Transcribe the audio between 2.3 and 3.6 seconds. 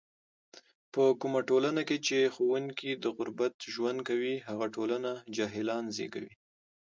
ښوونکی د غربت